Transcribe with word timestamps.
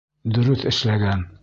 Дөрөҫ 0.37 0.65
эшләгән. 0.73 1.27